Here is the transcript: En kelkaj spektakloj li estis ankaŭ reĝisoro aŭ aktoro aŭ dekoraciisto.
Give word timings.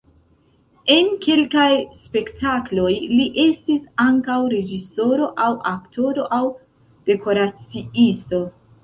En 0.93 1.09
kelkaj 1.25 1.65
spektakloj 2.05 2.93
li 3.11 3.27
estis 3.43 3.83
ankaŭ 4.05 4.39
reĝisoro 4.55 5.29
aŭ 5.49 5.51
aktoro 5.73 6.27
aŭ 6.39 6.41
dekoraciisto. 7.13 8.43